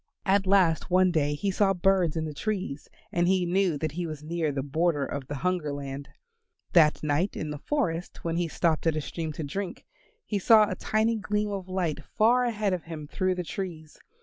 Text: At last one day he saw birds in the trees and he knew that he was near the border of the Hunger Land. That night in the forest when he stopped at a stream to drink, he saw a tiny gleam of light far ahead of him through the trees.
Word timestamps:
At 0.25 0.47
last 0.47 0.89
one 0.89 1.11
day 1.11 1.35
he 1.35 1.51
saw 1.51 1.75
birds 1.75 2.15
in 2.17 2.25
the 2.25 2.33
trees 2.33 2.89
and 3.11 3.27
he 3.27 3.45
knew 3.45 3.77
that 3.77 3.91
he 3.91 4.07
was 4.07 4.23
near 4.23 4.51
the 4.51 4.63
border 4.63 5.05
of 5.05 5.27
the 5.27 5.35
Hunger 5.45 5.71
Land. 5.71 6.09
That 6.73 7.03
night 7.03 7.37
in 7.37 7.51
the 7.51 7.59
forest 7.59 8.23
when 8.23 8.37
he 8.37 8.47
stopped 8.47 8.87
at 8.87 8.95
a 8.95 9.01
stream 9.01 9.31
to 9.33 9.43
drink, 9.43 9.85
he 10.25 10.39
saw 10.39 10.67
a 10.67 10.73
tiny 10.75 11.17
gleam 11.17 11.51
of 11.51 11.69
light 11.69 12.03
far 12.03 12.45
ahead 12.45 12.73
of 12.73 12.85
him 12.85 13.05
through 13.07 13.35
the 13.35 13.43
trees. 13.43 13.99